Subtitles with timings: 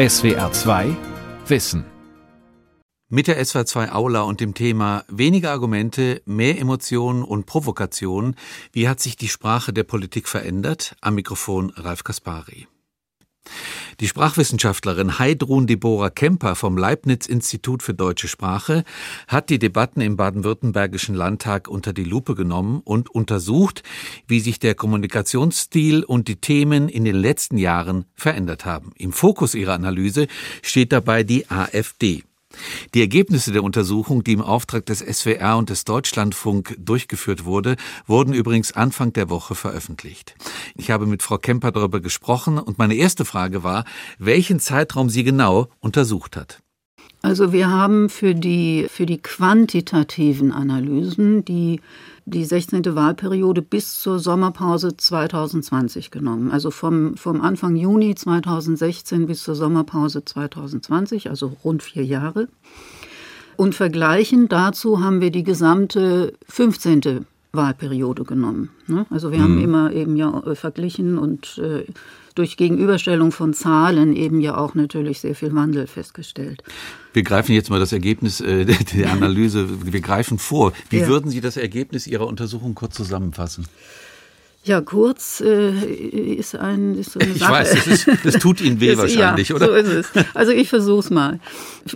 [0.00, 0.96] SWR 2
[1.46, 1.84] Wissen.
[3.10, 8.34] Mit der SWR 2 Aula und dem Thema weniger Argumente, mehr Emotionen und Provokation.
[8.72, 10.96] Wie hat sich die Sprache der Politik verändert?
[11.02, 12.66] Am Mikrofon Ralf Kaspari.
[14.00, 18.84] Die Sprachwissenschaftlerin Heidrun Deborah Kemper vom Leibniz-Institut für deutsche Sprache
[19.28, 23.82] hat die Debatten im baden-württembergischen Landtag unter die Lupe genommen und untersucht,
[24.26, 28.92] wie sich der Kommunikationsstil und die Themen in den letzten Jahren verändert haben.
[28.96, 30.28] Im Fokus ihrer Analyse
[30.62, 32.22] steht dabei die AfD.
[32.94, 38.34] Die Ergebnisse der Untersuchung, die im Auftrag des SWR und des Deutschlandfunk durchgeführt wurde, wurden
[38.34, 40.34] übrigens Anfang der Woche veröffentlicht.
[40.74, 43.84] Ich habe mit Frau Kemper darüber gesprochen und meine erste Frage war,
[44.18, 46.62] welchen Zeitraum sie genau untersucht hat.
[47.22, 51.80] Also wir haben für die, für die quantitativen Analysen die,
[52.24, 52.94] die 16.
[52.94, 56.50] Wahlperiode bis zur Sommerpause 2020 genommen.
[56.50, 62.48] Also vom, vom Anfang Juni 2016 bis zur Sommerpause 2020, also rund vier Jahre.
[63.56, 67.26] Und vergleichend dazu haben wir die gesamte 15.
[67.52, 68.70] Wahlperiode genommen.
[68.86, 69.06] Ne?
[69.10, 69.42] Also wir mhm.
[69.42, 71.84] haben immer eben ja äh, verglichen und äh,
[72.34, 76.62] durch Gegenüberstellung von Zahlen eben ja auch natürlich sehr viel Wandel festgestellt.
[77.12, 80.72] Wir greifen jetzt mal das Ergebnis äh, der Analyse, wir greifen vor.
[80.90, 81.08] Wie ja.
[81.08, 83.66] würden Sie das Ergebnis Ihrer Untersuchung kurz zusammenfassen?
[84.62, 87.44] Ja, kurz äh, ist, ein, ist so eine Sache.
[87.44, 89.66] Ich weiß, das, ist, das tut Ihnen weh wahrscheinlich, ja, oder?
[89.66, 90.24] so ist es.
[90.34, 91.40] Also ich versuche es mal.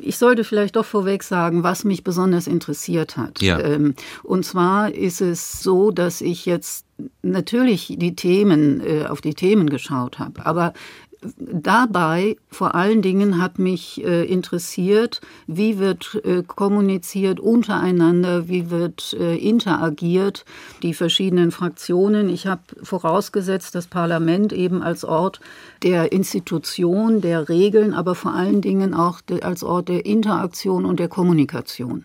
[0.01, 3.43] Ich sollte vielleicht doch vorweg sagen, was mich besonders interessiert hat.
[3.43, 3.61] Ja.
[3.61, 6.87] Ähm, und zwar ist es so, dass ich jetzt
[7.21, 10.73] natürlich die Themen, äh, auf die Themen geschaut habe, aber
[11.39, 19.15] dabei vor allen Dingen hat mich äh, interessiert, wie wird äh, kommuniziert untereinander, wie wird
[19.19, 20.45] äh, interagiert,
[20.83, 22.29] die verschiedenen Fraktionen.
[22.29, 25.41] Ich habe vorausgesetzt, das Parlament eben als Ort
[25.83, 31.09] der Institution, der Regeln, aber vor allen Dingen auch als Ort der Interaktion und der
[31.09, 32.05] Kommunikation.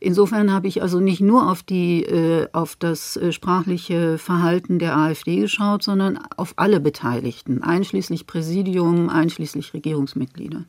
[0.00, 4.96] Insofern habe ich also nicht nur auf, die, äh, auf das äh, sprachliche Verhalten der
[4.96, 10.64] AfD geschaut, sondern auf alle Beteiligten, einschließlich Präsidium, einschließlich Regierungsmitglieder.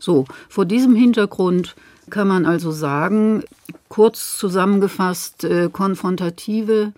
[0.00, 1.76] So, vor diesem Hintergrund
[2.10, 3.42] kann man also sagen,
[3.88, 6.92] kurz zusammengefasst, äh, konfrontative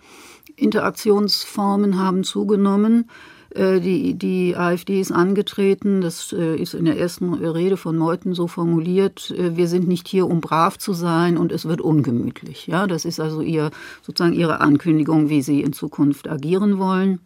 [0.55, 3.09] Interaktionsformen haben zugenommen.
[3.49, 8.35] Äh, die, die AfD ist angetreten, das äh, ist in der ersten Rede von Meuthen
[8.35, 12.67] so formuliert, äh, wir sind nicht hier, um brav zu sein und es wird ungemütlich.
[12.67, 13.71] Ja, das ist also ihr,
[14.03, 17.19] sozusagen ihre Ankündigung, wie sie in Zukunft agieren wollen.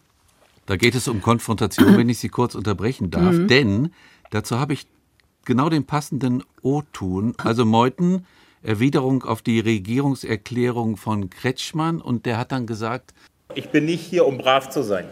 [0.65, 3.47] Da geht es um Konfrontation, wenn ich Sie kurz unterbrechen darf, mhm.
[3.49, 3.89] denn
[4.33, 4.87] dazu habe ich
[5.45, 7.33] genau den passenden O-Ton.
[7.37, 8.25] Also Meuthen,
[8.61, 13.13] Erwiderung auf die Regierungserklärung von Kretschmann und der hat dann gesagt,
[13.55, 15.05] ich bin nicht hier, um brav zu sein.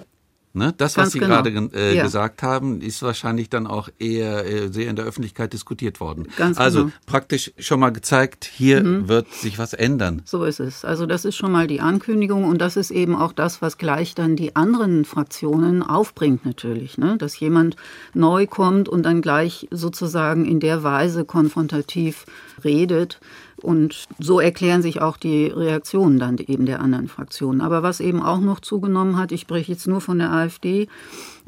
[0.53, 0.73] Ne?
[0.78, 1.41] Das, was Sie genau.
[1.41, 2.03] gerade äh, ja.
[2.03, 6.28] gesagt haben, ist wahrscheinlich dann auch eher äh, sehr in der Öffentlichkeit diskutiert worden.
[6.35, 6.94] Ganz also genau.
[7.06, 9.07] praktisch schon mal gezeigt, hier mhm.
[9.07, 10.23] wird sich was ändern.
[10.25, 10.84] So ist es.
[10.84, 14.13] Also das ist schon mal die Ankündigung und das ist eben auch das, was gleich
[14.13, 16.97] dann die anderen Fraktionen aufbringt natürlich.
[16.97, 17.17] Ne?
[17.17, 17.78] Dass jemand
[18.13, 22.25] neu kommt und dann gleich sozusagen in der Weise konfrontativ
[22.63, 23.19] redet.
[23.63, 27.61] Und so erklären sich auch die Reaktionen dann eben der anderen Fraktionen.
[27.61, 30.88] Aber was eben auch noch zugenommen hat, ich spreche jetzt nur von der AfD,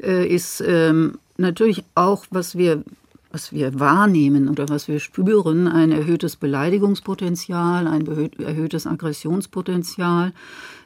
[0.02, 2.84] äh, ist ähm, natürlich auch, was wir
[3.34, 8.06] was wir wahrnehmen oder was wir spüren, ein erhöhtes Beleidigungspotenzial, ein
[8.38, 10.32] erhöhtes Aggressionspotenzial.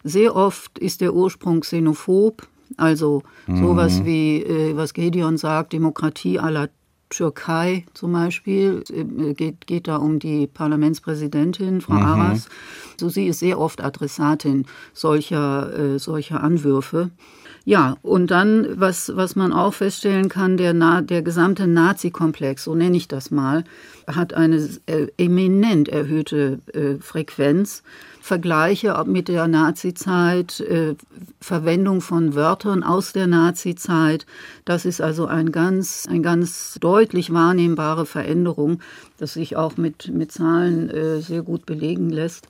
[0.02, 4.04] Sehr oft ist der Ursprung xenophob, also sowas mhm.
[4.06, 6.68] wie, äh, was Gedeon sagt, Demokratie à la
[7.10, 12.04] Türkei zum Beispiel, äh, geht, geht da um die Parlamentspräsidentin, Frau mhm.
[12.04, 12.48] Aras.
[12.98, 17.10] So, sie ist sehr oft Adressatin solcher, äh, solcher Anwürfe.
[17.64, 22.96] Ja, und dann, was, was man auch feststellen kann, der, der gesamte Nazi-Komplex, so nenne
[22.96, 23.64] ich das mal,
[24.06, 27.82] hat eine äh, eminent erhöhte äh, Frequenz.
[28.28, 30.94] Vergleiche mit der Nazizeit, äh,
[31.40, 34.26] Verwendung von Wörtern aus der Nazizeit.
[34.66, 38.80] Das ist also ein ganz, ein ganz deutlich wahrnehmbare Veränderung,
[39.16, 42.46] das sich auch mit, mit Zahlen äh, sehr gut belegen lässt.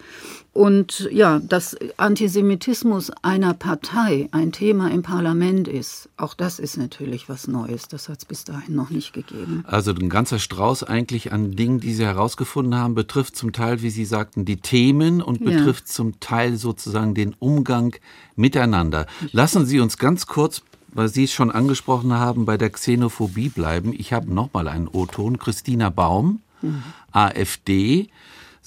[0.52, 7.28] Und ja, dass Antisemitismus einer Partei ein Thema im Parlament ist, auch das ist natürlich
[7.28, 7.86] was Neues.
[7.86, 9.62] Das hat es bis dahin noch nicht gegeben.
[9.69, 13.90] Also ein ganzer Strauß eigentlich an Dingen, die Sie herausgefunden haben, betrifft zum Teil, wie
[13.90, 15.68] Sie sagten, die Themen und betrifft ja.
[15.75, 17.94] Zum Teil sozusagen den Umgang
[18.37, 19.06] miteinander.
[19.32, 23.93] Lassen Sie uns ganz kurz weil Sie es schon angesprochen haben, bei der Xenophobie bleiben.
[23.97, 25.38] Ich habe noch mal einen O-Ton.
[25.38, 26.82] Christina Baum, mhm.
[27.12, 28.09] AfD,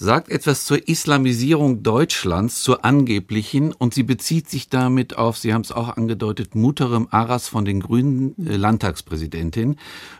[0.02, 5.62] sagt etwas zur Islamisierung Deutschlands, zur angeblichen, und sie bezieht sich damit auf, Sie haben
[5.62, 9.76] es auch angedeutet, Muterem Aras von den Grünen äh, Landtagspräsidentin.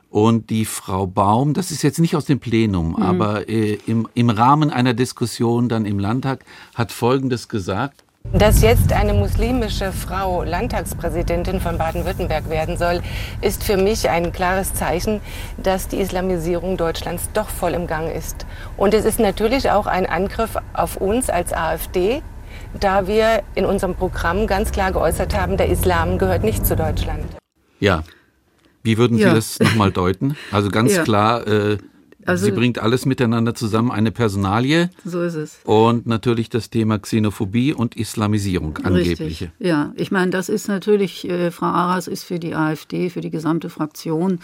[0.09, 3.03] Und die Frau Baum, das ist jetzt nicht aus dem Plenum, mhm.
[3.03, 6.45] aber äh, im, im Rahmen einer Diskussion dann im Landtag,
[6.75, 8.05] hat Folgendes gesagt.
[8.33, 13.03] Dass jetzt eine muslimische Frau Landtagspräsidentin von Baden-Württemberg werden soll,
[13.43, 15.21] ist für mich ein klares Zeichen,
[15.59, 18.47] dass die Islamisierung Deutschlands doch voll im Gang ist.
[18.79, 22.23] Und es ist natürlich auch ein Angriff auf uns als AfD,
[22.81, 27.25] da wir in unserem Programm ganz klar geäußert haben, der Islam gehört nicht zu Deutschland.
[27.81, 28.03] Ja.
[28.83, 29.35] Wie würden Sie ja.
[29.35, 30.37] das nochmal deuten?
[30.51, 31.05] Also ganz ja.
[31.05, 31.79] klar, äh,
[32.27, 34.91] also, Sie bringt alles miteinander zusammen, eine Personalie.
[35.05, 35.61] So ist es.
[35.65, 39.25] Und natürlich das Thema Xenophobie und Islamisierung, angebliche.
[39.25, 39.51] Richtig.
[39.59, 43.31] Ja, ich meine, das ist natürlich, äh, Frau Aras ist für die AfD, für die
[43.31, 44.41] gesamte Fraktion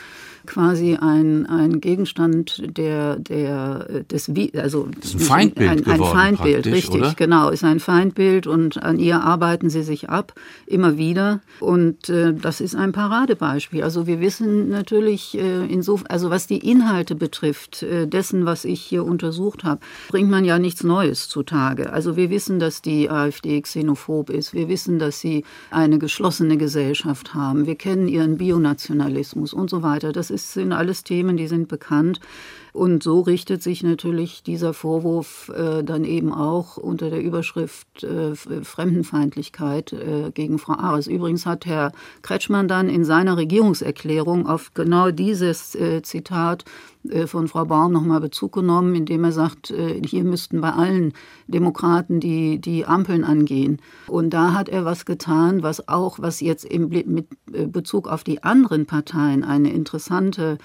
[0.47, 6.67] quasi ein, ein Gegenstand der, der, des, also das ist ein Feindbild, ein, ein Feindbild,
[6.67, 7.15] richtig, oder?
[7.15, 10.33] genau, ist ein Feindbild und an ihr arbeiten sie sich ab,
[10.67, 11.41] immer wieder.
[11.61, 13.83] Und äh, das ist ein Paradebeispiel.
[13.83, 18.81] Also wir wissen natürlich äh, insofern, also was die Inhalte betrifft, äh, dessen, was ich
[18.81, 21.93] hier untersucht habe, bringt man ja nichts Neues zutage.
[21.93, 24.55] Also wir wissen, dass die AfD xenophob ist.
[24.55, 27.67] Wir wissen, dass sie eine geschlossene Gesellschaft haben.
[27.67, 30.13] Wir kennen ihren Bionationalismus und so weiter.
[30.13, 32.21] Das ist sind alles Themen, die sind bekannt.
[32.73, 38.35] Und so richtet sich natürlich dieser Vorwurf äh, dann eben auch unter der Überschrift äh,
[38.35, 41.07] Fremdenfeindlichkeit äh, gegen Frau Ares.
[41.07, 41.93] Übrigens hat Herr
[42.23, 46.65] Kretschmann dann in seiner Regierungserklärung auf genau dieses äh, Zitat
[47.27, 51.13] von Frau Baum nochmal Bezug genommen, indem er sagt, äh, hier müssten bei allen
[51.47, 53.81] Demokraten die, die Ampeln angehen.
[54.07, 57.29] Und da hat er was getan, was auch, was jetzt mit
[57.73, 60.59] Bezug auf die anderen Parteien eine interessante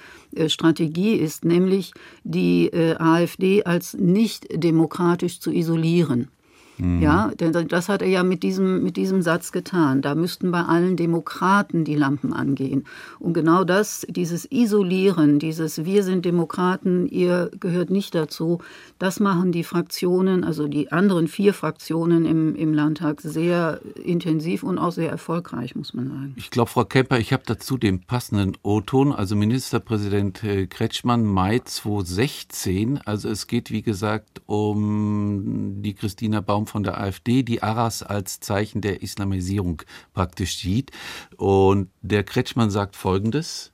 [0.47, 1.93] Strategie ist, nämlich
[2.23, 6.29] die AfD als nicht demokratisch zu isolieren.
[6.77, 7.01] Mhm.
[7.01, 10.01] Ja, denn das hat er ja mit diesem, mit diesem Satz getan.
[10.01, 12.85] Da müssten bei allen Demokraten die Lampen angehen.
[13.19, 18.59] Und genau das, dieses Isolieren, dieses Wir sind Demokraten, ihr gehört nicht dazu,
[18.99, 24.77] das machen die Fraktionen, also die anderen vier Fraktionen im, im Landtag sehr intensiv und
[24.77, 26.33] auch sehr erfolgreich, muss man sagen.
[26.37, 31.59] Ich glaube, Frau Kemper, ich habe dazu den passenden O-Ton, also Ministerpräsident äh, Kretschmann, Mai
[31.59, 32.99] 2016.
[33.05, 38.03] Also es geht, wie gesagt, um die Christina Baum Plattform von der AfD, die Aras
[38.03, 39.81] als Zeichen der Islamisierung
[40.13, 40.91] praktisch sieht.
[41.37, 43.71] Und der Kretschmann sagt Folgendes.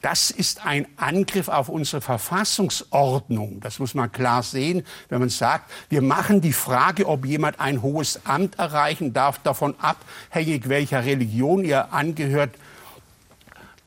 [0.00, 3.58] Das ist ein Angriff auf unsere Verfassungsordnung.
[3.60, 7.82] Das muss man klar sehen, wenn man sagt, wir machen die Frage, ob jemand ein
[7.82, 12.54] hohes Amt erreichen darf, davon abhängig, welcher Religion er angehört,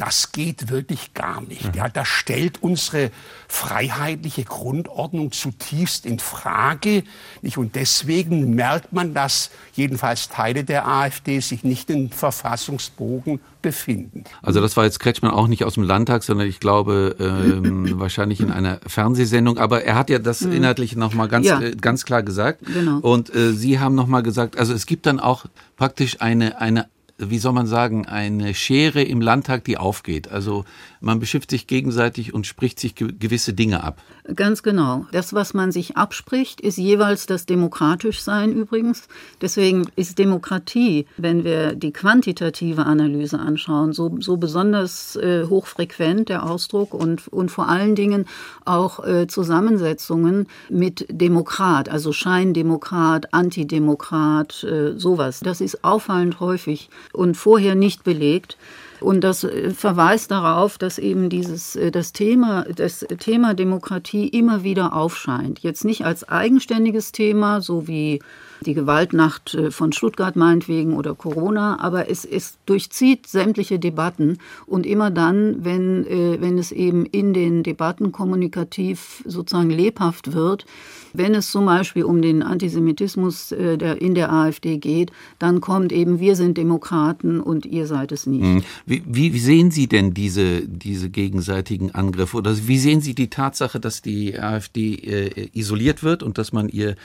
[0.02, 1.76] das geht wirklich gar nicht.
[1.76, 3.12] Ja, das stellt unsere
[3.48, 7.04] freiheitliche Grundordnung zutiefst in Frage.
[7.44, 7.60] Nicht?
[7.60, 14.24] Und deswegen merkt man, dass jedenfalls Teile der AfD sich nicht im Verfassungsbogen befinden.
[14.42, 18.40] Also das war jetzt Kretschmann auch nicht aus dem Landtag, sondern ich glaube ähm, wahrscheinlich
[18.40, 19.60] in einer Fernsehsendung.
[19.60, 20.54] Aber er hat ja das mhm.
[20.54, 21.62] inhaltlich nochmal ganz, ja.
[21.62, 22.66] äh, ganz klar gesagt.
[22.66, 22.98] Genau.
[23.02, 25.46] Und äh, Sie haben nochmal gesagt, also es gibt dann auch
[25.78, 26.88] praktisch eine, eine
[27.30, 30.32] wie soll man sagen, eine Schere im Landtag, die aufgeht.
[30.32, 30.66] Also
[31.00, 34.02] man beschimpft sich gegenseitig und spricht sich gewisse Dinge ab.
[34.36, 35.06] Ganz genau.
[35.12, 39.08] Das, was man sich abspricht, ist jeweils das Demokratischsein übrigens.
[39.42, 46.44] Deswegen ist Demokratie, wenn wir die quantitative Analyse anschauen, so, so besonders äh, hochfrequent der
[46.44, 48.26] Ausdruck und, und vor allen Dingen
[48.64, 55.40] auch äh, Zusammensetzungen mit Demokrat, also Scheindemokrat, Antidemokrat, äh, sowas.
[55.40, 58.58] Das ist auffallend häufig und vorher nicht belegt.
[59.00, 64.64] Und das äh, verweist darauf, dass eben dieses, äh, das Thema, das Thema Demokratie immer
[64.64, 65.60] wieder aufscheint.
[65.60, 68.22] Jetzt nicht als eigenständiges Thema, so wie
[68.66, 74.86] die Gewaltnacht äh, von Stuttgart meinetwegen oder Corona, aber es, es durchzieht sämtliche Debatten und
[74.86, 80.66] immer dann, wenn, wenn es eben in den Debatten kommunikativ sozusagen lebhaft wird,
[81.14, 86.20] wenn es zum Beispiel um den Antisemitismus äh, in der AfD geht, dann kommt eben,
[86.20, 88.42] wir sind Demokraten und ihr seid es nicht.
[88.42, 88.64] Mhm.
[88.86, 92.38] Wie, wie sehen Sie denn diese, diese gegenseitigen Angriffe?
[92.38, 96.70] Oder wie sehen Sie die Tatsache, dass die AfD äh, isoliert wird und dass man
[96.70, 96.96] ihr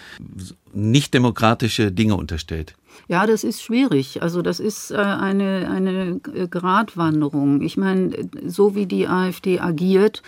[0.76, 2.74] nicht demokratische Dinge unterstellt?
[3.08, 4.22] Ja, das ist schwierig.
[4.22, 7.62] Also das ist äh, eine, eine Gratwanderung.
[7.62, 10.22] Ich meine, so wie die AfD agiert,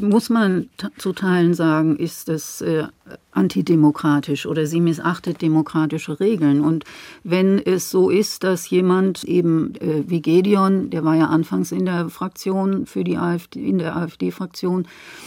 [0.00, 2.84] muss man zu Teilen sagen, ist es äh,
[3.32, 6.60] antidemokratisch oder sie missachtet demokratische Regeln.
[6.60, 6.84] Und
[7.22, 11.84] wenn es so ist, dass jemand eben äh, wie Gedeon, der war ja anfangs in
[11.84, 14.86] der Fraktion für die AfD, in der AfD-Fraktion,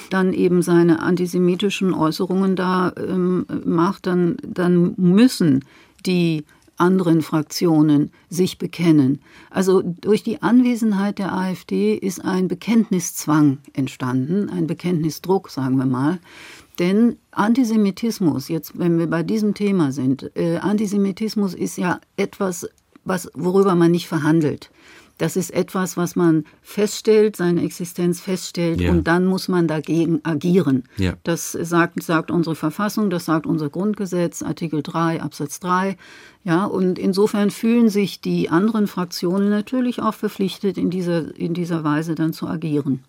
[0.10, 5.64] dann eben seine antisemitischen Äußerungen da ähm, macht, dann, dann müssen
[6.06, 6.46] die
[6.78, 9.22] anderen Fraktionen sich bekennen.
[9.50, 16.20] Also durch die Anwesenheit der AfD ist ein Bekenntniszwang entstanden, ein Bekenntnisdruck, sagen wir mal.
[16.80, 22.70] Denn Antisemitismus, jetzt wenn wir bei diesem Thema sind, äh, Antisemitismus ist ja etwas,
[23.04, 24.70] was, worüber man nicht verhandelt.
[25.18, 28.92] Das ist etwas, was man feststellt, seine Existenz feststellt ja.
[28.92, 30.84] und dann muss man dagegen agieren.
[30.98, 31.14] Ja.
[31.24, 35.98] Das sagt, sagt unsere Verfassung, das sagt unser Grundgesetz, Artikel 3 Absatz 3.
[36.44, 41.84] Ja, und insofern fühlen sich die anderen Fraktionen natürlich auch verpflichtet, in dieser, in dieser
[41.84, 43.04] Weise dann zu agieren.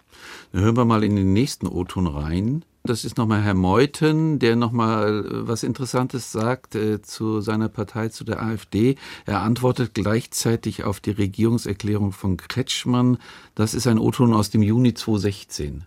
[0.53, 2.65] Dann hören wir mal in den nächsten O-Ton rein.
[2.89, 8.09] Das ist nochmal Herr Meuthen, der nochmal äh, was Interessantes sagt äh, zu seiner Partei,
[8.09, 8.97] zu der AfD.
[9.27, 13.19] Er antwortet gleichzeitig auf die Regierungserklärung von Kretschmann.
[13.55, 15.85] Das ist ein O-Ton aus dem Juni 2016.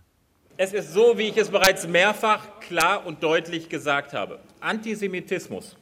[0.58, 4.38] Es ist so, wie ich es bereits mehrfach klar und deutlich gesagt habe.
[4.60, 5.74] Antisemitismus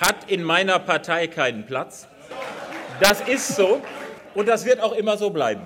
[0.00, 2.08] hat in meiner Partei keinen Platz.
[2.98, 3.80] Das ist so
[4.34, 5.62] und das wird auch immer so bleiben.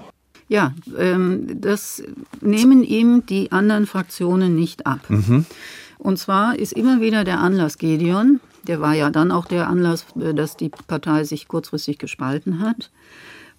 [0.48, 2.02] Ja, ähm, das
[2.40, 5.00] nehmen ihm die anderen Fraktionen nicht ab.
[5.08, 5.44] Mhm.
[5.98, 10.06] Und zwar ist immer wieder der Anlass Gedeon, der war ja dann auch der Anlass,
[10.20, 12.90] äh, dass die Partei sich kurzfristig gespalten hat.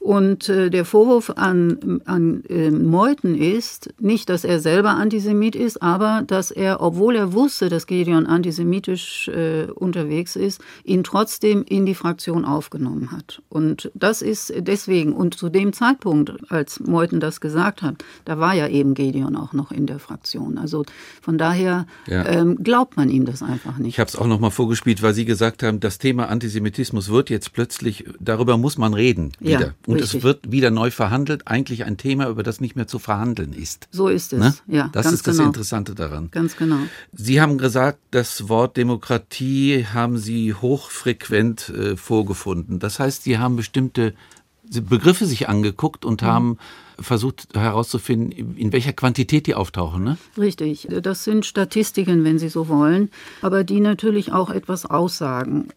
[0.09, 5.83] Und äh, der Vorwurf an, an äh, Meuthen ist nicht, dass er selber Antisemit ist,
[5.83, 11.85] aber dass er, obwohl er wusste, dass Gideon antisemitisch äh, unterwegs ist, ihn trotzdem in
[11.85, 13.43] die Fraktion aufgenommen hat.
[13.49, 18.55] Und das ist deswegen, und zu dem Zeitpunkt, als Meuthen das gesagt hat, da war
[18.55, 20.57] ja eben Gideon auch noch in der Fraktion.
[20.57, 20.85] Also
[21.21, 22.25] von daher ja.
[22.25, 23.89] ähm, glaubt man ihm das einfach nicht.
[23.89, 27.29] Ich habe es auch noch mal vorgespielt, weil Sie gesagt haben, das Thema Antisemitismus wird
[27.29, 29.59] jetzt plötzlich, darüber muss man reden wieder.
[29.59, 29.73] Ja.
[29.85, 30.19] Und Richtig.
[30.19, 33.87] es wird wieder neu verhandelt, eigentlich ein Thema, über das nicht mehr zu verhandeln ist.
[33.91, 34.53] So ist es, ne?
[34.67, 34.89] ja.
[34.93, 35.47] Das ist das genau.
[35.47, 36.29] Interessante daran.
[36.31, 36.79] Ganz genau.
[37.13, 42.79] Sie haben gesagt, das Wort Demokratie haben Sie hochfrequent äh, vorgefunden.
[42.79, 44.13] Das heißt, Sie haben bestimmte
[44.69, 46.27] Begriffe sich angeguckt und mhm.
[46.27, 46.57] haben
[47.01, 50.03] versucht herauszufinden, in welcher Quantität die auftauchen.
[50.03, 50.17] Ne?
[50.37, 53.09] Richtig, das sind Statistiken, wenn Sie so wollen,
[53.41, 55.69] aber die natürlich auch etwas aussagen.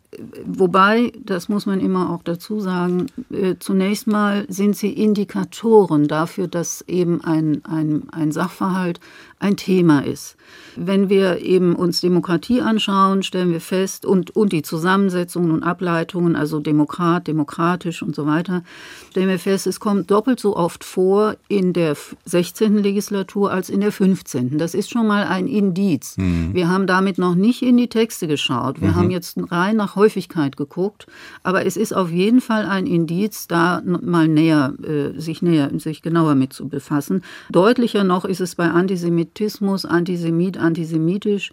[0.45, 6.49] Wobei, das muss man immer auch dazu sagen, äh, zunächst mal sind sie Indikatoren dafür,
[6.49, 9.01] dass eben ein, ein, ein Sachverhalt
[9.39, 10.37] ein Thema ist.
[10.77, 16.37] Wenn wir eben uns Demokratie anschauen, stellen wir fest, und, und die Zusammensetzungen und Ableitungen,
[16.37, 18.63] also Demokrat, demokratisch und so weiter,
[19.11, 21.12] stellen wir fest, es kommt doppelt so oft vor
[21.49, 22.79] in der 16.
[22.79, 24.59] Legislatur als in der 15.
[24.59, 26.17] Das ist schon mal ein Indiz.
[26.17, 26.51] Mhm.
[26.53, 28.81] Wir haben damit noch nicht in die Texte geschaut.
[28.81, 28.95] Wir mhm.
[28.95, 31.07] haben jetzt rein nach Häufigkeit geguckt,
[31.43, 36.03] aber es ist auf jeden Fall ein Indiz, da mal näher, äh, sich näher, sich
[36.03, 37.23] genauer mit zu befassen.
[37.51, 41.53] Deutlicher noch ist es bei Antisemitismus, Antisemit, antisemitisch.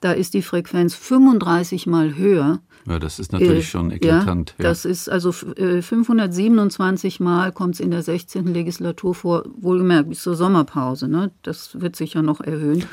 [0.00, 4.54] Da ist die Frequenz 35 mal höher ja, das ist natürlich äh, schon eklatant.
[4.58, 8.46] Ja, das ist also äh, 527 Mal kommt es in der 16.
[8.46, 11.08] Legislatur vor, wohlgemerkt bis zur Sommerpause.
[11.08, 11.30] Ne?
[11.42, 12.84] Das wird sich ja noch erhöhen.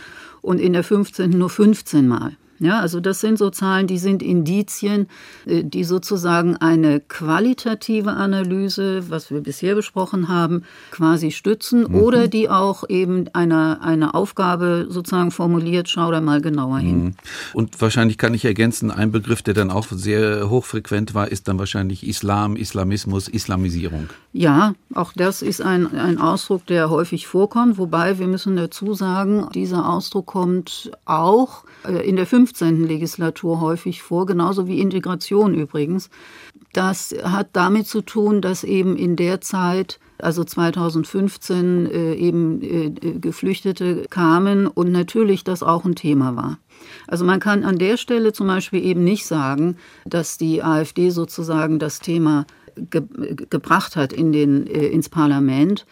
[0.41, 1.29] Und in der 15.
[1.31, 2.37] nur 15 Mal.
[2.59, 5.07] Ja, also das sind so Zahlen, die sind Indizien,
[5.45, 11.95] äh, die sozusagen eine qualitative Analyse, was wir bisher besprochen haben, quasi stützen mhm.
[11.95, 17.03] oder die auch eben eine, eine Aufgabe sozusagen formuliert, schau da mal genauer hin.
[17.03, 17.15] Mhm.
[17.53, 21.59] Und wahrscheinlich kann ich ergänzen, ein Begriff, der dann auch sehr hochfrequent war, ist dann
[21.59, 24.09] wahrscheinlich Islam, Islamismus, Islamisierung.
[24.33, 29.47] Ja, auch das ist ein, ein Ausdruck, der häufig vorkommt, wobei wir müssen dazu sagen,
[29.53, 32.87] dieser Ausdruck kommt auch äh, in der 15.
[32.87, 36.09] Legislatur häufig vor, genauso wie Integration übrigens.
[36.71, 42.89] Das hat damit zu tun, dass eben in der Zeit also 2015 äh, eben äh,
[43.19, 46.57] Geflüchtete kamen und natürlich das auch ein Thema war.
[47.07, 49.75] Also man kann an der Stelle zum Beispiel eben nicht sagen,
[50.05, 52.45] dass die AfD sozusagen das Thema
[52.89, 53.03] ge
[53.49, 55.85] gebracht hat in den, äh, ins Parlament.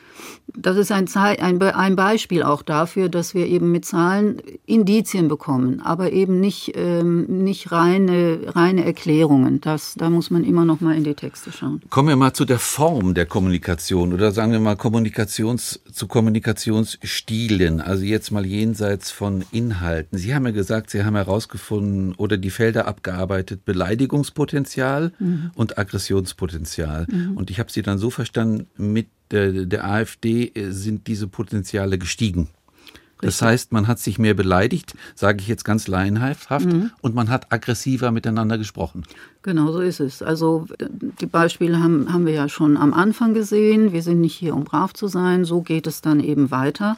[0.55, 5.81] Das ist ein, ein, ein, Beispiel auch dafür, dass wir eben mit Zahlen Indizien bekommen,
[5.81, 9.59] aber eben nicht, ähm, nicht reine, reine Erklärungen.
[9.59, 11.81] Das, da muss man immer noch mal in die Texte schauen.
[11.89, 17.81] Kommen wir mal zu der Form der Kommunikation oder sagen wir mal Kommunikations, zu Kommunikationsstilen,
[17.81, 20.17] also jetzt mal jenseits von Inhalten.
[20.17, 25.51] Sie haben ja gesagt, Sie haben herausgefunden oder die Felder abgearbeitet, Beleidigungspotenzial mhm.
[25.55, 26.74] und Aggressionspotenzial.
[26.75, 27.07] Potenzial.
[27.09, 27.37] Mhm.
[27.37, 31.97] Und ich habe sie dann so verstanden, mit der, der AfD äh, sind diese Potenziale
[31.97, 32.49] gestiegen.
[33.21, 36.91] Das heißt, man hat sich mehr beleidigt, sage ich jetzt ganz laienhaft, mhm.
[37.01, 39.03] und man hat aggressiver miteinander gesprochen.
[39.41, 40.21] Genau so ist es.
[40.21, 40.67] Also
[41.21, 43.93] die Beispiele haben, haben wir ja schon am Anfang gesehen.
[43.93, 45.45] Wir sind nicht hier, um brav zu sein.
[45.45, 46.97] So geht es dann eben weiter.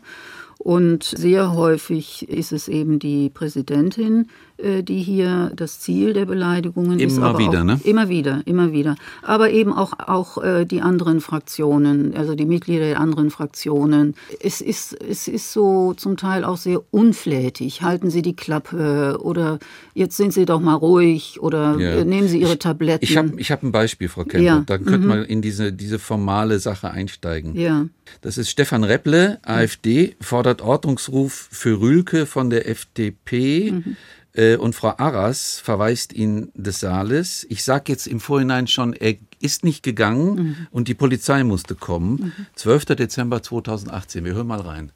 [0.57, 7.00] Und sehr häufig ist es eben die Präsidentin, äh, die hier das Ziel der Beleidigungen
[7.00, 7.18] immer ist.
[7.18, 7.80] Immer wieder, auch, ne?
[7.84, 8.96] Immer wieder, immer wieder.
[9.22, 14.16] Aber eben auch, auch äh, die anderen Fraktionen, also die Mitglieder der anderen Fraktionen.
[14.42, 17.82] Es ist, es ist so zum Teil auch sehr unflätig.
[17.82, 19.60] Halten Sie die Klappe oder
[19.94, 21.96] jetzt sind Sie doch mal ruhig oder ja.
[21.98, 23.04] Äh, nehmen Sie Ihre Tabletten.
[23.04, 24.40] Ich habe ich hab ein Beispiel, Frau Kemper.
[24.40, 24.64] Ja.
[24.66, 25.08] Da könnte mhm.
[25.08, 27.56] man in diese, diese formale Sache einsteigen.
[27.56, 27.88] Ja.
[28.22, 33.72] Das ist Stefan Repple, AfD, fordert Ordnungsruf für Rülke von der FDP.
[33.72, 33.98] Mhm.
[34.38, 37.46] Äh, und Frau Arras verweist ihn des Saales.
[37.50, 40.67] Ich sage jetzt im Vorhinein schon, er ist nicht gegangen mhm.
[40.72, 42.34] und die Polizei musste kommen.
[42.38, 42.46] Mhm.
[42.56, 42.86] 12.
[42.86, 44.24] Dezember 2018.
[44.24, 44.91] Wir hören mal rein.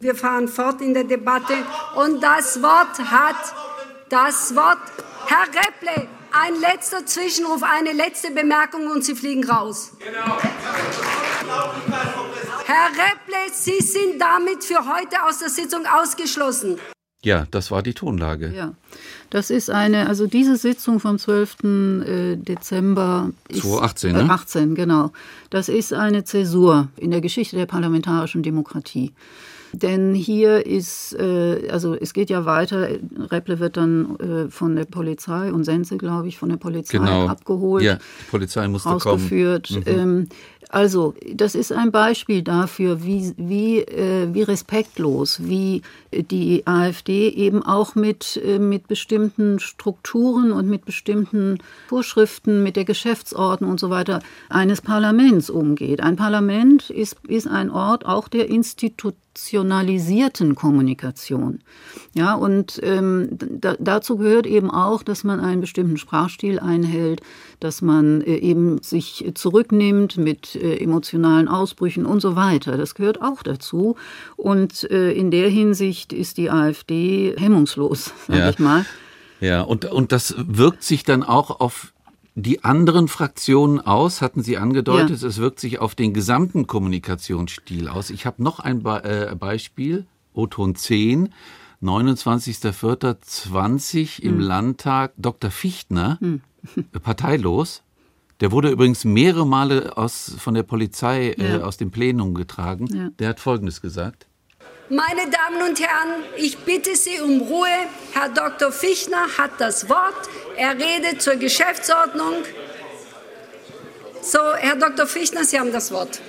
[0.00, 1.54] Wir fahren fort in der Debatte
[1.96, 3.54] und das Wort hat
[4.08, 4.78] das Wort
[5.26, 6.08] Herr Repple.
[6.30, 9.92] Ein letzter Zwischenruf, eine letzte Bemerkung und Sie fliegen raus.
[9.98, 10.38] Genau.
[12.66, 16.78] Herr Repple, Sie sind damit für heute aus der Sitzung ausgeschlossen.
[17.24, 18.52] Ja, das war die Tonlage.
[18.54, 18.74] Ja,
[19.30, 21.56] das ist eine, also diese Sitzung vom 12.
[21.64, 24.30] Äh, Dezember 2018, ne?
[24.30, 25.10] 18, genau.
[25.50, 29.12] Das ist eine Zäsur in der Geschichte der parlamentarischen Demokratie.
[29.72, 32.88] Denn hier ist, äh, also es geht ja weiter,
[33.30, 37.26] Repple wird dann äh, von der Polizei und Sense, glaube ich, von der Polizei genau.
[37.26, 37.84] abgeholt.
[37.84, 39.68] Ja, die Polizei musste ausgeführt.
[39.68, 39.80] kommen.
[39.80, 40.00] Mhm.
[40.00, 40.28] Ähm,
[40.70, 45.80] also, das ist ein Beispiel dafür, wie, wie, äh, wie respektlos, wie
[46.12, 51.58] die AfD eben auch mit, äh, mit bestimmten Strukturen und mit bestimmten
[51.88, 54.20] Vorschriften, mit der Geschäftsordnung und so weiter
[54.50, 56.02] eines Parlaments umgeht.
[56.02, 58.50] Ein Parlament ist, ist ein Ort auch der
[59.38, 61.60] institutionalisierten Kommunikation.
[62.14, 67.20] Ja, und ähm, da, dazu gehört eben auch, dass man einen bestimmten Sprachstil einhält,
[67.60, 72.76] dass man äh, eben sich zurücknimmt mit äh, emotionalen Ausbrüchen und so weiter.
[72.76, 73.96] Das gehört auch dazu.
[74.36, 78.50] Und äh, in der Hinsicht ist die AfD hemmungslos, sage ja.
[78.50, 78.84] ich mal.
[79.40, 81.92] Ja, und, und das wirkt sich dann auch auf
[82.38, 85.28] die anderen Fraktionen aus, hatten Sie angedeutet, ja.
[85.28, 88.10] es wirkt sich auf den gesamten Kommunikationsstil aus.
[88.10, 91.34] Ich habe noch ein Be äh, Beispiel, O-Ton 10,
[91.82, 94.40] 29.04.20 im hm.
[94.40, 95.50] Landtag, Dr.
[95.50, 96.42] Fichtner, hm.
[97.02, 97.82] parteilos,
[98.40, 101.58] der wurde übrigens mehrere Male aus, von der Polizei äh, ja.
[101.58, 102.86] äh, aus dem Plenum getragen.
[102.94, 103.10] Ja.
[103.18, 104.27] Der hat Folgendes gesagt.
[104.90, 107.68] Meine Damen und Herren, ich bitte Sie um Ruhe.
[108.14, 108.72] Herr Dr.
[108.72, 110.30] Fichtner hat das Wort.
[110.56, 112.42] Er redet zur Geschäftsordnung.
[114.22, 115.06] So, Herr Dr.
[115.06, 116.20] Fichtner, Sie haben das Wort.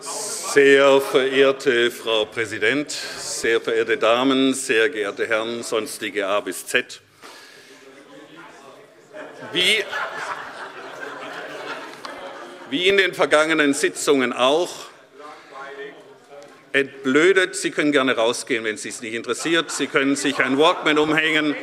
[0.00, 7.00] Sehr verehrte Frau Präsident, sehr verehrte Damen, sehr geehrte Herren, sonstige A bis Z.
[9.52, 9.82] Wie,
[12.68, 14.93] wie in den vergangenen Sitzungen auch,
[16.74, 17.54] entblödet.
[17.54, 19.70] Sie können gerne rausgehen, wenn es Sie nicht interessiert.
[19.70, 21.56] Sie können sich ein Walkman umhängen.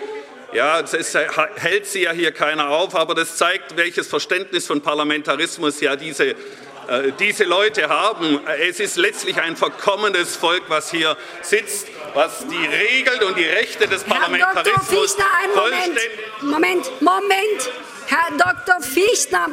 [0.53, 1.13] Ja, es
[1.55, 6.29] hält Sie ja hier keiner auf, aber das zeigt, welches Verständnis von Parlamentarismus ja diese,
[6.29, 6.35] äh,
[7.19, 8.39] diese Leute haben.
[8.61, 13.87] Es ist letztlich ein verkommenes Volk, was hier sitzt, was die Regeln und die Rechte
[13.87, 15.77] des Parlamentarismus Herr Dr.
[15.83, 16.05] Fichtner,
[16.41, 17.69] einen Moment, Moment, Moment,
[18.07, 18.81] Herr Dr.
[18.81, 19.47] Fichtner,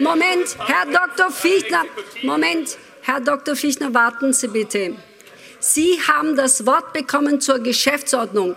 [0.00, 1.30] Moment, Herr Dr.
[1.30, 1.84] Fichtner,
[2.22, 3.56] Moment, Herr Dr.
[3.56, 4.94] Fichtner, warten Sie bitte.
[5.58, 8.56] Sie haben das Wort bekommen zur Geschäftsordnung.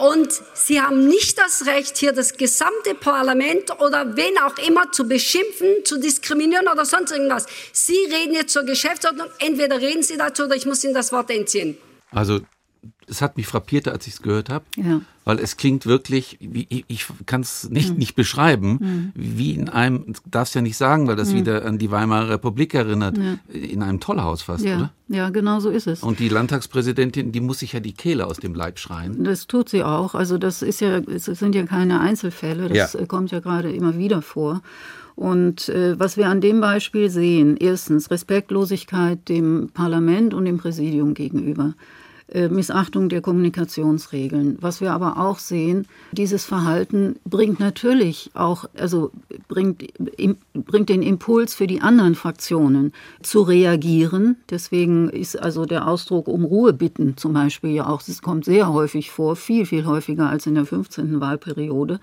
[0.00, 5.06] Und Sie haben nicht das Recht, hier das gesamte Parlament oder wen auch immer zu
[5.06, 7.46] beschimpfen, zu diskriminieren oder sonst irgendwas.
[7.72, 9.26] Sie reden jetzt zur Geschäftsordnung.
[9.38, 11.76] Entweder reden Sie dazu oder ich muss Ihnen das Wort entziehen.
[12.12, 12.40] Also
[13.06, 15.00] es hat mich frappiert, als ich es gehört habe, ja.
[15.30, 17.98] Weil es klingt wirklich, wie, ich kann es nicht, mhm.
[17.98, 19.12] nicht beschreiben, mhm.
[19.14, 21.36] wie in einem, darfst ja nicht sagen, weil das mhm.
[21.36, 23.36] wieder an die Weimarer Republik erinnert, ja.
[23.54, 24.76] in einem Tollhaus fast, ja.
[24.76, 24.92] oder?
[25.06, 26.02] Ja, genau so ist es.
[26.02, 29.22] Und die Landtagspräsidentin, die muss sich ja die Kehle aus dem Leib schreien.
[29.22, 30.16] Das tut sie auch.
[30.16, 34.22] Also das ist ja, es sind ja keine Einzelfälle, das kommt ja gerade immer wieder
[34.22, 34.62] vor.
[35.14, 41.14] Und äh, was wir an dem Beispiel sehen, erstens Respektlosigkeit dem Parlament und dem Präsidium
[41.14, 41.74] gegenüber.
[42.32, 44.56] Äh, Missachtung der Kommunikationsregeln.
[44.60, 49.10] Was wir aber auch sehen, dieses Verhalten bringt natürlich auch, also
[49.48, 49.84] bringt,
[50.54, 54.36] bringt den Impuls für die anderen Fraktionen zu reagieren.
[54.48, 58.72] Deswegen ist also der Ausdruck um Ruhe bitten zum Beispiel ja auch, es kommt sehr
[58.72, 61.20] häufig vor, viel, viel häufiger als in der 15.
[61.20, 61.98] Wahlperiode.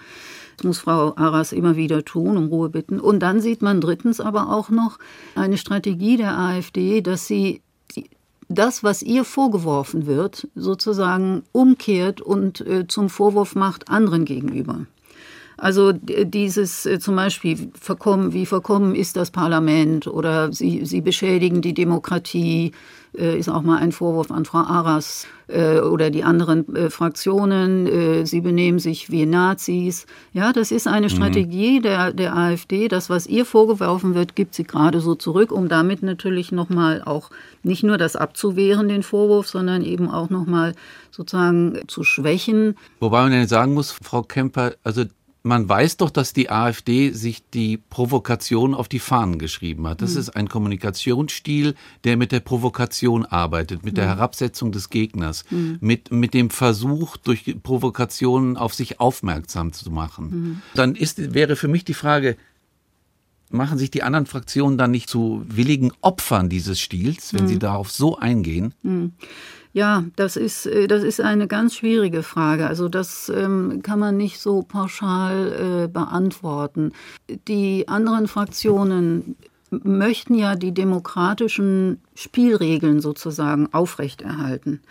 [0.58, 3.00] Das muss Frau Arras immer wieder tun, um Ruhe bitten.
[3.00, 5.00] Und dann sieht man drittens aber auch noch
[5.36, 7.62] eine Strategie der AfD, dass sie
[8.50, 14.86] das, was ihr vorgeworfen wird, sozusagen umkehrt und äh, zum Vorwurf macht anderen gegenüber.
[15.58, 21.64] Also dieses äh, zum Beispiel, verkommen, wie verkommen ist das Parlament oder sie, sie beschädigen
[21.64, 22.74] die Demokratie,
[23.18, 28.26] äh, ist auch mal ein Vorwurf an Frau Arras äh, oder die anderen Fraktionen.
[28.26, 30.06] Sie benehmen sich wie Nazis.
[30.32, 31.12] Ja, das ist eine mhm.
[31.12, 32.88] Strategie der, der AfD.
[32.88, 37.32] Das, was ihr vorgeworfen wird, gibt sie gerade so zurück, um damit natürlich nochmal auch
[37.64, 40.74] nicht nur das abzuwehren, den Vorwurf, sondern eben auch nochmal
[41.10, 42.76] sozusagen zu schwächen.
[43.00, 45.04] Wobei man ja sagen muss, Frau Kemper, also
[45.44, 50.02] man weiß doch, dass die AfD sich die Provokation auf die Fahnen geschrieben hat.
[50.02, 50.20] Das mhm.
[50.20, 53.98] ist ein Kommunikationsstil, der mit der Provokation arbeitet, mit mhm.
[53.98, 55.78] der Herabsetzung des Gegners, mhm.
[55.80, 60.30] mit, mit dem Versuch, durch Provokationen auf sich aufmerksam zu machen.
[60.30, 60.62] Mhm.
[60.74, 62.36] Dann ist, wäre für mich die Frage,
[63.50, 67.60] machen sich die anderen Fraktionen dann nicht zu willigen Opfern dieses Stils, wenn sie mhm.
[67.60, 68.74] darauf so eingehen?
[69.78, 72.66] Ja, das ist, äh, das ist eine ganz schwierige Frage.
[72.66, 76.94] Also das ähm, kann man nicht so pauschal äh, beantworten.
[77.48, 79.36] Die anderen Fraktionen
[79.70, 84.82] möchten ja die demokratischen Spielregeln sozusagen aufrechterhalten.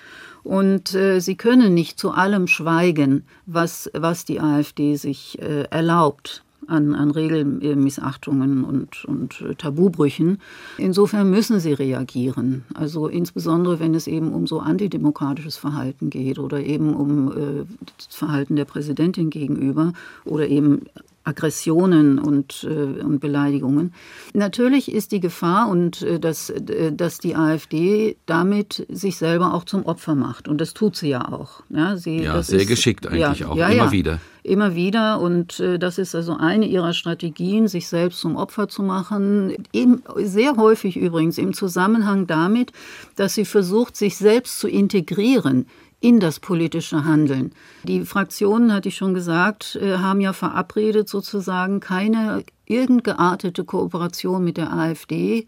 [0.45, 6.45] Und äh, sie können nicht zu allem schweigen, was, was die AfD sich äh, erlaubt
[6.67, 10.39] an, an Regelmissachtungen und, und Tabubrüchen.
[10.79, 12.65] Insofern müssen sie reagieren.
[12.75, 17.65] Also insbesondere, wenn es eben um so antidemokratisches Verhalten geht oder eben um äh,
[17.97, 19.93] das Verhalten der Präsidentin gegenüber
[20.25, 20.83] oder eben
[21.27, 23.93] Aggressionen und, äh, und Beleidigungen.
[24.33, 29.65] Natürlich ist die Gefahr und äh, dass, äh, dass die AfD damit sich selber auch
[29.65, 30.47] zum Opfer macht.
[30.47, 31.63] Und das tut sie ja auch.
[31.69, 34.21] Ja, sie, ja sehr ist, geschickt eigentlich ja, auch, ja, immer wieder.
[34.45, 35.21] Immer wieder.
[35.21, 39.57] Und äh, das ist also eine ihrer Strategien, sich selbst zum Opfer zu machen.
[39.73, 42.71] Eben, sehr häufig übrigens im Zusammenhang damit,
[43.17, 45.67] dass sie versucht, sich selbst zu integrieren
[46.01, 47.53] in das politische Handeln.
[47.85, 54.57] Die Fraktionen, hatte ich schon gesagt, äh, haben ja verabredet, sozusagen keine irgendeartete Kooperation mit
[54.57, 55.47] der AfD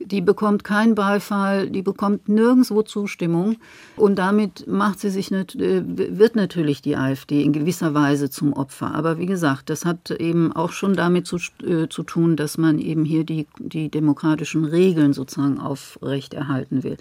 [0.00, 3.56] die bekommt keinen Beifall, die bekommt nirgendwo Zustimmung.
[3.96, 8.52] Und damit macht sie sich, nicht, äh, wird natürlich die AfD in gewisser Weise zum
[8.52, 8.94] Opfer.
[8.94, 12.78] Aber wie gesagt, das hat eben auch schon damit zu, äh, zu tun, dass man
[12.78, 16.96] eben hier die, die demokratischen Regeln sozusagen aufrechterhalten will.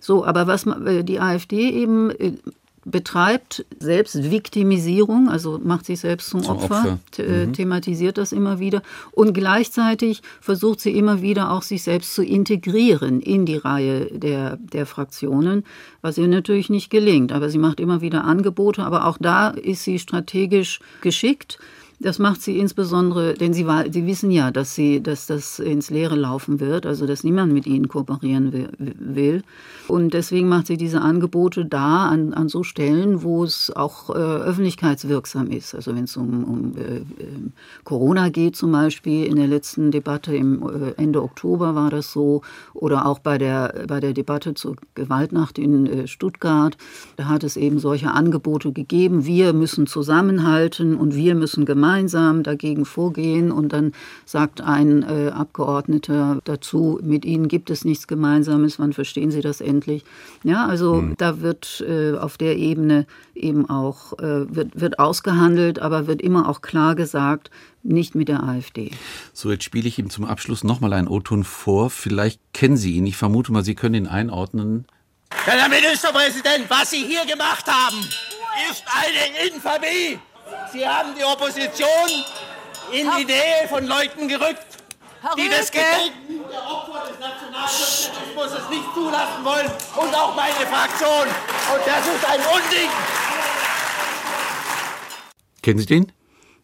[0.00, 2.10] So, aber was äh, die AfD eben
[2.90, 7.24] betreibt Selbstviktimisierung, also macht sich selbst zum, zum Opfer, Opfer.
[7.24, 7.52] Äh, mhm.
[7.52, 13.20] thematisiert das immer wieder und gleichzeitig versucht sie immer wieder auch sich selbst zu integrieren
[13.20, 15.64] in die Reihe der, der Fraktionen,
[16.02, 17.32] was ihr natürlich nicht gelingt.
[17.32, 21.58] Aber sie macht immer wieder Angebote, aber auch da ist sie strategisch geschickt.
[22.00, 25.90] Das macht sie insbesondere, denn sie, war, sie wissen ja, dass, sie, dass das ins
[25.90, 29.42] Leere laufen wird, also dass niemand mit ihnen kooperieren will.
[29.88, 34.12] Und deswegen macht sie diese Angebote da an, an so Stellen, wo es auch äh,
[34.12, 35.74] öffentlichkeitswirksam ist.
[35.74, 40.36] Also wenn es um, um äh, ähm, Corona geht zum Beispiel, in der letzten Debatte
[40.36, 42.42] im äh, Ende Oktober war das so,
[42.74, 46.76] oder auch bei der, bei der Debatte zur Gewaltnacht in äh, Stuttgart,
[47.16, 49.26] da hat es eben solche Angebote gegeben.
[49.26, 53.92] Wir müssen zusammenhalten und wir müssen gemeinsam gemeinsam dagegen vorgehen und dann
[54.26, 59.62] sagt ein äh, Abgeordneter dazu, mit Ihnen gibt es nichts Gemeinsames, wann verstehen Sie das
[59.62, 60.04] endlich?
[60.44, 61.14] Ja, also mhm.
[61.16, 66.48] da wird äh, auf der Ebene eben auch, äh, wird, wird ausgehandelt, aber wird immer
[66.48, 67.50] auch klar gesagt,
[67.82, 68.90] nicht mit der AfD.
[69.32, 71.88] So, jetzt spiele ich ihm zum Abschluss nochmal einen O-Ton vor.
[71.88, 73.06] Vielleicht kennen Sie ihn.
[73.06, 74.84] Ich vermute mal, Sie können ihn einordnen.
[75.30, 77.98] Herr Ministerpräsident, was Sie hier gemacht haben,
[78.70, 80.18] ist eine Infamie.
[80.72, 82.10] Sie haben die Opposition
[82.92, 84.66] in die Nähe von Leuten gerückt,
[85.36, 91.26] die das Gedenken der Opfer des Nationalsozialismus nicht zulassen wollen und auch meine Fraktion.
[91.26, 92.90] Und das ist ein Unding.
[95.62, 96.12] Kennen Sie den?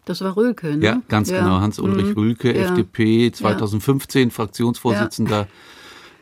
[0.05, 0.85] Das war Rülke, ne?
[0.85, 1.41] Ja, ganz ja.
[1.41, 1.61] genau.
[1.61, 2.15] Hans-Ulrich mhm.
[2.15, 2.65] Rülke, ja.
[2.65, 4.35] FDP, 2015 ja.
[4.35, 5.49] Fraktionsvorsitzender,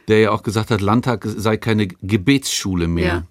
[0.07, 3.25] der ja auch gesagt hat, Landtag sei keine Gebetsschule mehr.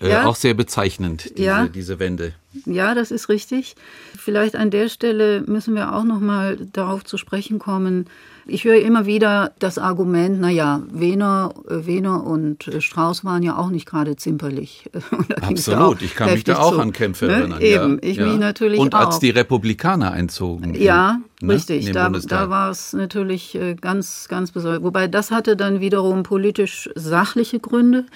[0.00, 2.32] Äh, auch sehr bezeichnend, diese, diese Wende.
[2.66, 3.74] Ja, das ist richtig.
[4.16, 8.06] Vielleicht an der Stelle müssen wir auch noch mal darauf zu sprechen kommen.
[8.50, 13.84] Ich höre immer wieder das Argument, naja, Wehner, Wehner und Strauß waren ja auch nicht
[13.84, 14.88] gerade zimperlich.
[15.42, 16.80] Absolut, ich kann mich da auch zu.
[16.80, 17.32] an Kämpfe ne?
[17.32, 17.60] erinnern.
[17.60, 18.08] Eben, ja.
[18.08, 18.26] ich ja.
[18.26, 19.06] mich natürlich Und auch.
[19.06, 20.74] als die Republikaner einzogen.
[20.74, 21.54] Ja, ne?
[21.54, 21.92] richtig.
[21.92, 24.82] Da, da war es natürlich äh, ganz, ganz besonders.
[24.82, 28.06] Wobei das hatte dann wiederum politisch sachliche Gründe.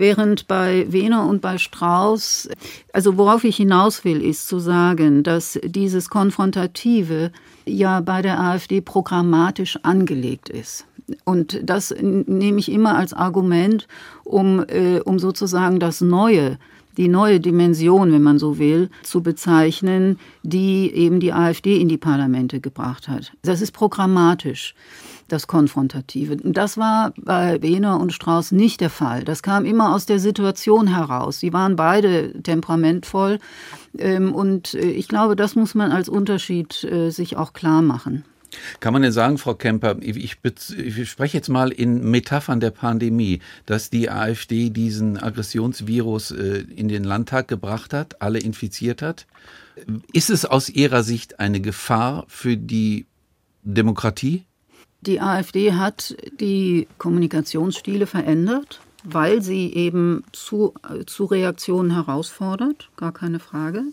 [0.00, 2.48] Während bei Wehner und bei Strauß,
[2.94, 7.32] also worauf ich hinaus will, ist zu sagen, dass dieses Konfrontative
[7.66, 10.86] ja bei der AfD programmatisch angelegt ist.
[11.24, 13.88] Und das nehme ich immer als Argument,
[14.24, 16.56] um, äh, um sozusagen das Neue,
[16.96, 21.98] die neue Dimension, wenn man so will, zu bezeichnen, die eben die AfD in die
[21.98, 23.32] Parlamente gebracht hat.
[23.42, 24.74] Das ist programmatisch
[25.32, 26.36] das Konfrontative.
[26.36, 29.24] Das war bei Behner und Strauß nicht der Fall.
[29.24, 31.40] Das kam immer aus der Situation heraus.
[31.40, 33.38] Sie waren beide temperamentvoll.
[33.98, 38.24] Ähm, und äh, ich glaube, das muss man als Unterschied äh, sich auch klar machen.
[38.80, 43.40] Kann man denn sagen, Frau Kemper, ich, ich, spreche jetzt mal in Metaphern der Pandemie,
[43.66, 49.26] dass die AfD diesen Aggressionsvirus äh, in den Landtag gebracht hat, alle infiziert hat?
[50.12, 53.06] Ist es aus Ihrer Sicht eine Gefahr für die
[53.62, 54.44] Demokratie?
[55.02, 60.74] Die AfD hat die Kommunikationsstile verändert, weil sie eben zu,
[61.06, 63.84] zu Reaktionen herausfordert, gar keine Frage.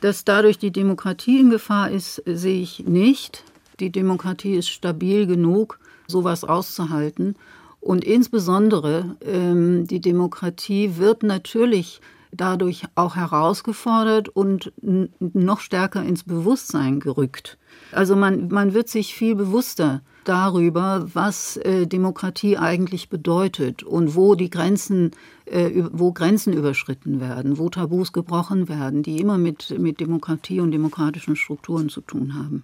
[0.00, 3.44] Dass dadurch die Demokratie in Gefahr ist, sehe ich nicht.
[3.78, 7.36] Die Demokratie ist stabil genug, sowas auszuhalten.
[7.80, 12.00] Und insbesondere ähm, die Demokratie wird natürlich
[12.32, 14.72] dadurch auch herausgefordert und
[15.18, 17.58] noch stärker ins Bewusstsein gerückt.
[17.92, 24.34] Also man, man wird sich viel bewusster darüber, was äh, Demokratie eigentlich bedeutet und wo
[24.34, 25.10] die Grenzen,
[25.46, 30.70] äh, wo Grenzen überschritten werden, wo Tabus gebrochen werden, die immer mit, mit Demokratie und
[30.70, 32.62] demokratischen Strukturen zu tun haben.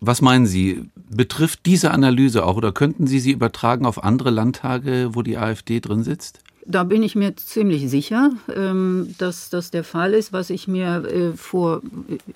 [0.00, 0.90] Was meinen Sie?
[1.08, 5.80] Betrifft diese Analyse auch oder könnten Sie sie übertragen auf andere Landtage, wo die AfD
[5.80, 6.40] drin sitzt?
[6.66, 10.32] Da bin ich mir ziemlich sicher, ähm, dass das der Fall ist.
[10.32, 11.80] Was ich mir äh, vor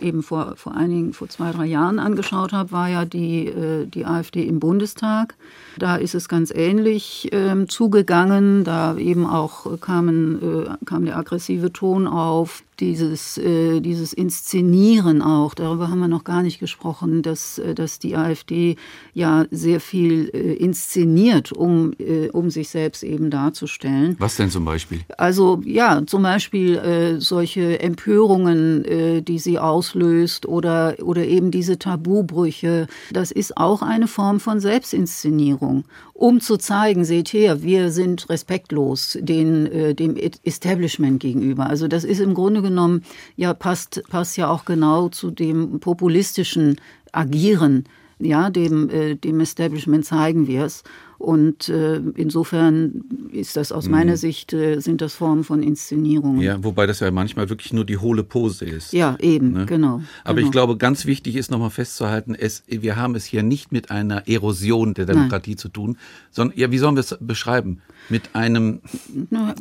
[0.00, 4.06] eben vor, vor einigen, vor zwei, drei Jahren angeschaut habe, war ja die, äh, die
[4.06, 5.34] AfD im Bundestag.
[5.78, 8.64] Da ist es ganz ähnlich ähm, zugegangen.
[8.64, 15.54] Da eben auch kamen, äh, kam der aggressive Ton auf dieses, äh, dieses Inszenieren auch,
[15.54, 18.76] darüber haben wir noch gar nicht gesprochen, dass, äh, dass die AfD
[19.12, 24.16] ja sehr viel äh, inszeniert, um, äh, um sich selbst eben darzustellen.
[24.18, 25.00] Was denn zum Beispiel?
[25.18, 31.78] Also ja, zum Beispiel äh, solche Empörungen, äh, die sie auslöst oder, oder eben diese
[31.78, 35.84] Tabubrüche, das ist auch eine Form von Selbstinszenierung
[36.14, 41.66] um zu zeigen, seht her, wir sind respektlos den, äh, dem Establishment gegenüber.
[41.66, 43.04] Also das ist im Grunde genommen,
[43.36, 46.80] ja, passt, passt ja auch genau zu dem populistischen
[47.12, 47.84] Agieren,
[48.18, 50.82] ja, dem, äh, dem Establishment zeigen wir es.
[51.18, 53.92] Und äh, insofern ist das aus mhm.
[53.92, 56.40] meiner Sicht, äh, sind das Formen von Inszenierungen.
[56.42, 58.92] Ja, wobei das ja manchmal wirklich nur die hohle Pose ist.
[58.92, 59.66] Ja, eben, ne?
[59.66, 60.02] genau.
[60.24, 60.46] Aber genau.
[60.46, 64.28] ich glaube, ganz wichtig ist nochmal festzuhalten, es, wir haben es hier nicht mit einer
[64.28, 65.58] Erosion der Demokratie Nein.
[65.58, 65.96] zu tun,
[66.30, 67.80] sondern, ja, wie sollen wir es beschreiben?
[68.08, 68.80] Mit einem.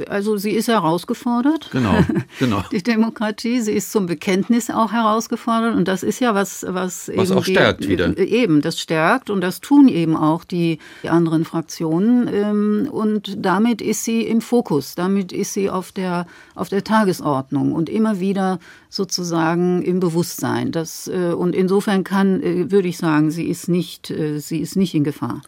[0.09, 1.69] Also sie ist herausgefordert.
[1.71, 1.95] Genau,
[2.39, 2.63] genau.
[2.71, 5.75] Die Demokratie, sie ist zum Bekenntnis auch herausgefordert.
[5.75, 8.17] Und das ist ja was, was, was auch stärkt die, wieder.
[8.17, 12.29] Eben, das stärkt und das tun eben auch die, die anderen Fraktionen.
[12.33, 16.25] Ähm, und damit ist sie im Fokus, damit ist sie auf der,
[16.55, 20.71] auf der Tagesordnung und immer wieder sozusagen im Bewusstsein.
[20.71, 24.75] Das, äh, und insofern kann, äh, würde ich sagen, sie ist nicht, äh, sie ist
[24.75, 25.41] nicht in Gefahr.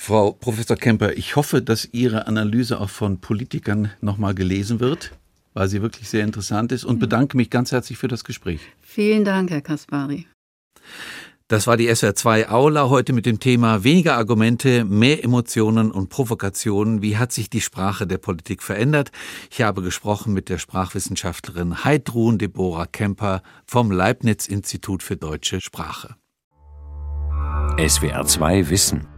[0.00, 5.10] Frau Professor Kemper, ich hoffe, dass Ihre Analyse auch von Politikern nochmal gelesen wird,
[5.54, 8.60] weil sie wirklich sehr interessant ist und bedanke mich ganz herzlich für das Gespräch.
[8.80, 10.26] Vielen Dank, Herr Kaspari.
[11.48, 17.02] Das war die SWR2 Aula heute mit dem Thema weniger Argumente, mehr Emotionen und Provokationen.
[17.02, 19.10] Wie hat sich die Sprache der Politik verändert?
[19.50, 26.14] Ich habe gesprochen mit der Sprachwissenschaftlerin Heidrun Deborah Kemper vom Leibniz Institut für deutsche Sprache.
[27.76, 29.17] SWR2 Wissen.